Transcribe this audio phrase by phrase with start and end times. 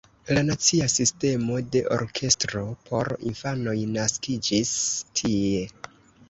[0.35, 4.73] La nacia sistemo de orkestro por infanoj naskiĝis
[5.21, 5.63] tie.